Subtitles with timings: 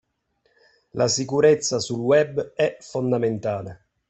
[0.93, 3.85] La sicurezza sul Web è fondamentale